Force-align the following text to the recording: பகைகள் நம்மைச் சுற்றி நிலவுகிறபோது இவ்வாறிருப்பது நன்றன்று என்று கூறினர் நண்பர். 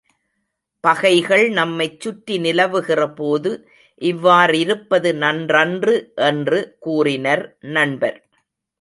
பகைகள் 0.83 1.49
நம்மைச் 1.49 1.99
சுற்றி 1.99 2.37
நிலவுகிறபோது 2.37 3.51
இவ்வாறிருப்பது 4.01 5.11
நன்றன்று 5.23 5.95
என்று 6.15 6.77
கூறினர் 6.79 7.45
நண்பர். 7.59 8.19